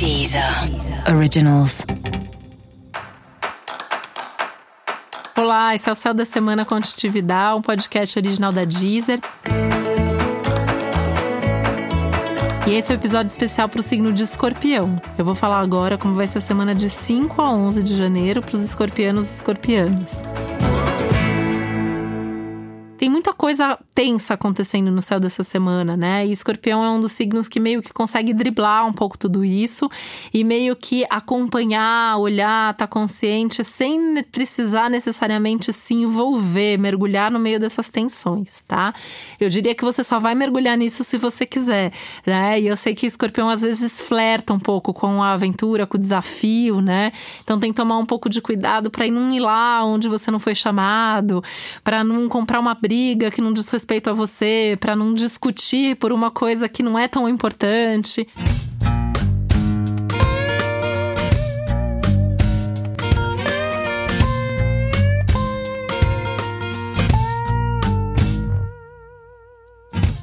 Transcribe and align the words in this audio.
Deezer 0.00 0.42
Originals. 1.14 1.84
Olá, 5.36 5.74
esse 5.74 5.90
é 5.90 5.92
o 5.92 5.94
Céu 5.94 6.14
da 6.14 6.24
Semana 6.24 6.64
Contitividade, 6.64 7.58
um 7.58 7.60
podcast 7.60 8.18
original 8.18 8.50
da 8.50 8.64
Deezer. 8.64 9.20
E 12.66 12.70
esse 12.70 12.90
é 12.90 12.94
o 12.94 12.96
um 12.96 12.98
episódio 12.98 13.28
especial 13.28 13.68
para 13.68 13.80
o 13.80 13.82
signo 13.82 14.10
de 14.10 14.22
escorpião. 14.22 14.98
Eu 15.18 15.24
vou 15.26 15.34
falar 15.34 15.60
agora 15.60 15.98
como 15.98 16.14
vai 16.14 16.26
ser 16.26 16.38
a 16.38 16.40
semana 16.40 16.74
de 16.74 16.88
5 16.88 17.42
a 17.42 17.52
11 17.52 17.82
de 17.82 17.94
janeiro 17.94 18.40
para 18.40 18.56
os 18.56 18.62
escorpianos 18.62 19.28
e 19.28 19.34
escorpianas. 19.34 20.22
Muita 23.20 23.34
coisa 23.34 23.78
tensa 23.94 24.32
acontecendo 24.32 24.90
no 24.90 25.02
céu 25.02 25.20
dessa 25.20 25.44
semana, 25.44 25.94
né? 25.94 26.26
E 26.26 26.32
escorpião 26.32 26.82
é 26.82 26.88
um 26.88 26.98
dos 26.98 27.12
signos 27.12 27.48
que 27.48 27.60
meio 27.60 27.82
que 27.82 27.92
consegue 27.92 28.32
driblar 28.32 28.86
um 28.86 28.94
pouco 28.94 29.18
tudo 29.18 29.44
isso 29.44 29.90
e 30.32 30.42
meio 30.42 30.74
que 30.74 31.04
acompanhar, 31.10 32.16
olhar, 32.16 32.72
tá 32.72 32.86
consciente 32.86 33.62
sem 33.62 34.22
precisar 34.32 34.88
necessariamente 34.88 35.70
se 35.70 35.92
envolver, 35.92 36.78
mergulhar 36.78 37.30
no 37.30 37.38
meio 37.38 37.60
dessas 37.60 37.90
tensões, 37.90 38.62
tá? 38.62 38.94
Eu 39.38 39.50
diria 39.50 39.74
que 39.74 39.84
você 39.84 40.02
só 40.02 40.18
vai 40.18 40.34
mergulhar 40.34 40.78
nisso 40.78 41.04
se 41.04 41.18
você 41.18 41.44
quiser, 41.44 41.92
né? 42.26 42.58
E 42.58 42.68
eu 42.68 42.76
sei 42.76 42.94
que 42.94 43.04
escorpião 43.04 43.50
às 43.50 43.60
vezes 43.60 44.00
flerta 44.00 44.54
um 44.54 44.58
pouco 44.58 44.94
com 44.94 45.22
a 45.22 45.32
aventura, 45.32 45.86
com 45.86 45.98
o 45.98 46.00
desafio, 46.00 46.80
né? 46.80 47.12
Então 47.44 47.60
tem 47.60 47.70
que 47.70 47.76
tomar 47.76 47.98
um 47.98 48.06
pouco 48.06 48.30
de 48.30 48.40
cuidado 48.40 48.90
para 48.90 49.06
não 49.08 49.30
ir 49.30 49.40
lá 49.40 49.84
onde 49.84 50.08
você 50.08 50.30
não 50.30 50.38
foi 50.38 50.54
chamado, 50.54 51.44
para 51.84 52.02
não 52.02 52.26
comprar 52.26 52.58
uma 52.58 52.74
briga 52.74 53.09
que 53.30 53.40
não 53.40 53.52
diz 53.52 53.68
respeito 53.68 54.10
a 54.10 54.12
você, 54.12 54.76
para 54.80 54.94
não 54.94 55.14
discutir 55.14 55.96
por 55.96 56.12
uma 56.12 56.30
coisa 56.30 56.68
que 56.68 56.82
não 56.82 56.98
é 56.98 57.08
tão 57.08 57.28
importante. 57.28 58.26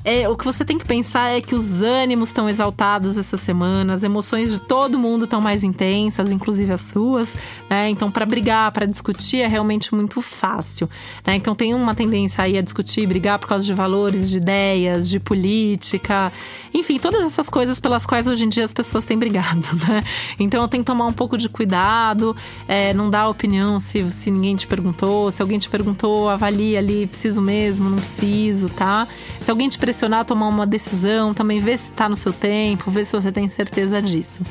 É, 0.10 0.30
o 0.30 0.38
que 0.38 0.46
você 0.46 0.64
tem 0.64 0.78
que 0.78 0.86
pensar 0.86 1.36
é 1.36 1.42
que 1.42 1.54
os 1.54 1.82
ânimos 1.82 2.30
estão 2.30 2.48
exaltados 2.48 3.18
essa 3.18 3.36
semana, 3.36 3.92
as 3.92 4.04
emoções 4.04 4.54
de 4.54 4.60
todo 4.60 4.98
mundo 4.98 5.26
estão 5.26 5.42
mais 5.42 5.66
intensas, 5.66 6.32
inclusive 6.32 6.72
as 6.72 6.80
suas, 6.80 7.36
né? 7.70 7.90
Então, 7.90 8.10
para 8.10 8.26
brigar, 8.26 8.72
para 8.72 8.86
discutir 8.86 9.42
é 9.42 9.48
realmente 9.48 9.94
muito 9.94 10.22
fácil, 10.22 10.90
né? 11.26 11.36
Então, 11.36 11.54
tem 11.54 11.74
uma 11.74 11.94
tendência 11.94 12.42
aí 12.42 12.58
a 12.58 12.62
discutir, 12.62 13.06
brigar 13.06 13.38
por 13.38 13.50
causa 13.50 13.66
de 13.66 13.74
valores, 13.74 14.30
de 14.30 14.38
ideias, 14.38 15.10
de 15.10 15.20
política, 15.20 16.32
enfim, 16.74 16.98
todas 17.00 17.26
essas 17.26 17.50
coisas 17.50 17.78
pelas 17.78 18.06
quais 18.06 18.28
hoje 18.28 18.46
em 18.46 18.50
dia 18.50 18.64
as 18.64 18.72
pessoas 18.72 19.04
têm 19.04 19.20
brigado, 19.20 19.68
né? 19.90 20.02
Então, 20.40 20.66
tem 20.70 20.80
que 20.80 20.86
tomar 20.86 21.08
um 21.08 21.14
pouco 21.14 21.38
de 21.38 21.50
cuidado, 21.50 22.34
é, 22.66 22.94
não 22.94 23.10
dar 23.10 23.28
opinião 23.28 23.78
se, 23.78 24.10
se 24.14 24.32
ninguém 24.32 24.56
te 24.56 24.68
perguntou, 24.68 25.30
se 25.32 25.42
alguém 25.42 25.60
te 25.60 25.68
perguntou, 25.68 26.30
avalie 26.30 26.78
ali, 26.78 27.08
preciso 27.08 27.42
mesmo, 27.42 27.90
não 27.90 27.98
preciso, 27.98 28.70
tá? 28.70 29.06
Se 29.42 29.52
alguém 29.52 29.68
te 29.68 29.78
a 30.06 30.24
tomar 30.24 30.48
uma 30.48 30.66
decisão, 30.66 31.34
também 31.34 31.60
vê 31.60 31.78
se 31.78 31.92
está 31.92 32.08
no 32.08 32.16
seu 32.16 32.32
tempo, 32.32 32.92
vê 32.92 33.04
se 33.04 33.12
você 33.12 33.32
tem 33.32 33.50
certeza 33.50 34.02
disso. 34.02 34.42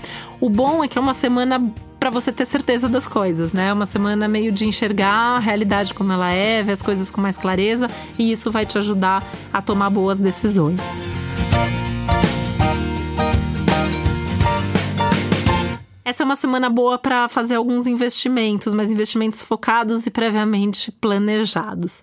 O 0.41 0.51
bom 0.51 0.83
é 0.83 0.89
que 0.89 0.99
é 0.99 1.01
uma 1.01 1.15
semana 1.15 1.73
para 1.99 2.11
você 2.11 2.31
ter 2.31 2.45
certeza 2.45 2.89
das 2.89 3.09
coisas, 3.09 3.53
né? 3.53 3.69
É 3.69 3.73
uma 3.73 3.87
semana 3.87 4.29
meio 4.29 4.53
de 4.53 4.67
enxergar 4.67 5.37
a 5.37 5.39
realidade 5.39 5.95
como 5.95 6.13
ela 6.13 6.31
é, 6.31 6.63
ver 6.63 6.73
as 6.73 6.83
coisas 6.83 7.11
com 7.11 7.21
mais 7.21 7.37
clareza 7.37 7.89
e 8.19 8.31
isso 8.31 8.51
vai 8.51 8.67
te 8.67 8.79
ajudar 8.79 9.25
a 9.53 9.63
tomar 9.63 9.91
boas 9.91 10.19
decisões. 10.19 10.81
Essa 16.05 16.23
é 16.23 16.25
uma 16.25 16.37
semana 16.37 16.71
boa 16.71 16.97
para 16.97 17.29
fazer 17.29 17.57
alguns 17.57 17.89
investimentos, 17.89 18.73
mas 18.73 18.93
investimentos 18.93 19.43
focados 19.43 20.07
e 20.07 20.11
previamente 20.11 20.93
planejados. 20.93 22.01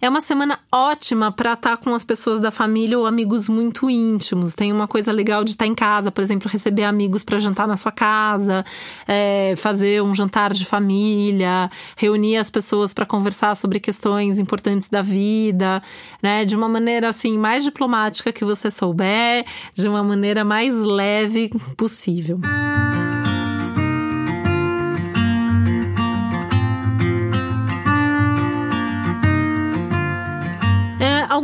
É 0.00 0.08
uma 0.08 0.20
semana 0.20 0.60
ótima 0.70 1.32
para 1.32 1.54
estar 1.54 1.76
tá 1.76 1.82
com 1.82 1.92
as 1.92 2.04
pessoas 2.04 2.38
da 2.38 2.52
família 2.52 2.96
ou 2.96 3.04
amigos 3.04 3.48
muito 3.48 3.90
íntimos. 3.90 4.54
Tem 4.54 4.72
uma 4.72 4.86
coisa 4.86 5.10
legal 5.10 5.42
de 5.42 5.50
estar 5.50 5.64
tá 5.64 5.68
em 5.68 5.74
casa, 5.74 6.12
por 6.12 6.22
exemplo, 6.22 6.48
receber 6.48 6.84
amigos 6.84 7.24
para 7.24 7.36
jantar 7.38 7.66
na 7.66 7.76
sua 7.76 7.90
casa, 7.90 8.64
é, 9.08 9.54
fazer 9.56 10.00
um 10.00 10.14
jantar 10.14 10.52
de 10.52 10.64
família, 10.64 11.68
reunir 11.96 12.36
as 12.36 12.48
pessoas 12.48 12.94
para 12.94 13.04
conversar 13.04 13.56
sobre 13.56 13.80
questões 13.80 14.38
importantes 14.38 14.88
da 14.88 15.02
vida, 15.02 15.82
né? 16.22 16.44
De 16.44 16.54
uma 16.54 16.68
maneira 16.68 17.08
assim 17.08 17.36
mais 17.36 17.64
diplomática 17.64 18.32
que 18.32 18.44
você 18.44 18.70
souber, 18.70 19.44
de 19.74 19.88
uma 19.88 20.04
maneira 20.04 20.44
mais 20.44 20.80
leve 20.80 21.50
possível. 21.76 22.38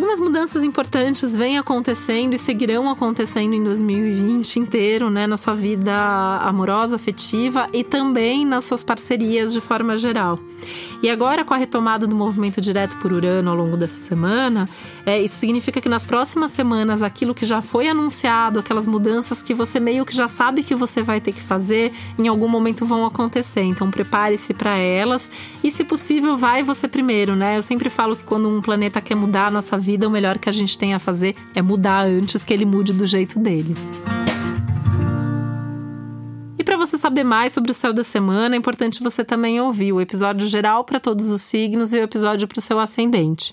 Algumas 0.04 0.20
mudanças 0.20 0.62
importantes 0.62 1.34
vêm 1.34 1.56
acontecendo 1.56 2.34
e 2.34 2.38
seguirão 2.38 2.90
acontecendo 2.90 3.54
em 3.54 3.64
2020 3.64 4.60
inteiro, 4.60 5.08
né, 5.08 5.26
na 5.26 5.38
sua 5.38 5.54
vida 5.54 5.94
amorosa, 6.42 6.96
afetiva 6.96 7.66
e 7.72 7.82
também 7.82 8.44
nas 8.44 8.66
suas 8.66 8.84
parcerias 8.84 9.50
de 9.50 9.62
forma 9.62 9.96
geral. 9.96 10.38
E 11.02 11.08
agora, 11.08 11.42
com 11.42 11.54
a 11.54 11.56
retomada 11.56 12.06
do 12.06 12.14
movimento 12.14 12.60
direto 12.60 12.98
por 12.98 13.12
Urano 13.12 13.50
ao 13.50 13.56
longo 13.56 13.78
dessa 13.78 14.00
semana, 14.02 14.68
é, 15.06 15.20
isso 15.20 15.36
significa 15.36 15.80
que 15.80 15.88
nas 15.88 16.04
próximas 16.04 16.50
semanas 16.50 17.02
aquilo 17.02 17.34
que 17.34 17.44
já 17.44 17.60
foi 17.60 17.88
anunciado, 17.88 18.58
aquelas 18.58 18.86
mudanças 18.86 19.42
que 19.42 19.52
você 19.52 19.78
meio 19.78 20.04
que 20.04 20.14
já 20.14 20.26
sabe 20.26 20.62
que 20.62 20.74
você 20.74 21.02
vai 21.02 21.20
ter 21.20 21.32
que 21.32 21.42
fazer, 21.42 21.92
em 22.18 22.26
algum 22.26 22.48
momento 22.48 22.86
vão 22.86 23.04
acontecer. 23.04 23.62
Então 23.62 23.90
prepare-se 23.90 24.54
para 24.54 24.76
elas 24.76 25.30
e, 25.62 25.70
se 25.70 25.84
possível, 25.84 26.36
vai 26.36 26.62
você 26.62 26.88
primeiro, 26.88 27.36
né? 27.36 27.56
Eu 27.56 27.62
sempre 27.62 27.90
falo 27.90 28.16
que 28.16 28.24
quando 28.24 28.48
um 28.48 28.62
planeta 28.62 29.00
quer 29.00 29.14
mudar 29.14 29.48
a 29.48 29.50
nossa 29.50 29.76
vida, 29.76 30.08
o 30.08 30.10
melhor 30.10 30.38
que 30.38 30.48
a 30.48 30.52
gente 30.52 30.78
tem 30.78 30.94
a 30.94 30.98
fazer 30.98 31.36
é 31.54 31.60
mudar 31.60 32.06
antes 32.06 32.44
que 32.44 32.52
ele 32.52 32.64
mude 32.64 32.92
do 32.92 33.06
jeito 33.06 33.38
dele. 33.38 33.74
E 36.58 36.64
para 36.64 36.78
você 36.78 36.96
saber 36.96 37.24
mais 37.24 37.52
sobre 37.52 37.70
o 37.72 37.74
céu 37.74 37.92
da 37.92 38.02
semana, 38.02 38.54
é 38.54 38.58
importante 38.58 39.02
você 39.02 39.22
também 39.22 39.60
ouvir 39.60 39.92
o 39.92 40.00
episódio 40.00 40.48
geral 40.48 40.82
para 40.82 40.98
todos 40.98 41.28
os 41.28 41.42
signos 41.42 41.92
e 41.92 41.98
o 41.98 42.02
episódio 42.02 42.48
para 42.48 42.58
o 42.58 42.62
seu 42.62 42.78
ascendente. 42.78 43.52